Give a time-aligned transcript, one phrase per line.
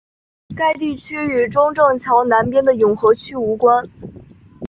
[0.57, 3.87] 该地区与中正桥南边的永和区无关。